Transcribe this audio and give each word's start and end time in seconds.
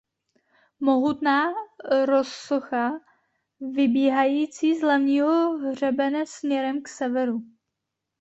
Mohutná 0.79 1.47
rozsocha 2.05 2.91
vybíhající 3.59 4.75
z 4.79 4.81
hlavního 4.83 5.57
hřebene 5.57 6.25
směrem 6.25 6.81
k 6.81 6.87
severu. 6.87 7.41